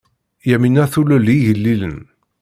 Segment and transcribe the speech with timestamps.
[0.49, 1.97] Yamina tulel igellilen.